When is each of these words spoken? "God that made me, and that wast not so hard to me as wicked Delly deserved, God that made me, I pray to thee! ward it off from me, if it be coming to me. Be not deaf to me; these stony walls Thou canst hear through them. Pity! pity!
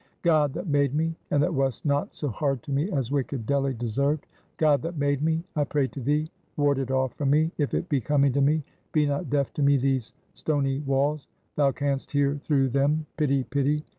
"God 0.23 0.53
that 0.53 0.65
made 0.67 0.95
me, 0.95 1.15
and 1.29 1.43
that 1.43 1.53
wast 1.53 1.85
not 1.85 2.15
so 2.15 2.29
hard 2.29 2.63
to 2.63 2.71
me 2.71 2.89
as 2.89 3.11
wicked 3.11 3.45
Delly 3.45 3.75
deserved, 3.77 4.25
God 4.57 4.81
that 4.81 4.97
made 4.97 5.21
me, 5.21 5.43
I 5.55 5.63
pray 5.63 5.87
to 5.89 5.99
thee! 5.99 6.31
ward 6.57 6.79
it 6.79 6.89
off 6.89 7.13
from 7.13 7.29
me, 7.29 7.51
if 7.59 7.75
it 7.75 7.87
be 7.87 8.01
coming 8.01 8.33
to 8.33 8.41
me. 8.41 8.63
Be 8.93 9.05
not 9.05 9.29
deaf 9.29 9.53
to 9.53 9.61
me; 9.61 9.77
these 9.77 10.13
stony 10.33 10.79
walls 10.79 11.27
Thou 11.55 11.71
canst 11.71 12.13
hear 12.13 12.33
through 12.37 12.69
them. 12.69 13.05
Pity! 13.15 13.43
pity! 13.43 13.85